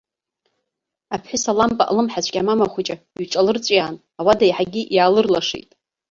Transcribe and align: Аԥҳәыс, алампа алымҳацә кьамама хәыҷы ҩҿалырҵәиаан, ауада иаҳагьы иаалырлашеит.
Аԥҳәыс, 1.13 1.43
алампа 1.51 1.83
алымҳацә 1.89 2.31
кьамама 2.33 2.71
хәыҷы 2.71 2.95
ҩҿалырҵәиаан, 3.21 3.95
ауада 4.19 4.45
иаҳагьы 4.47 4.81
иаалырлашеит. 4.95 5.69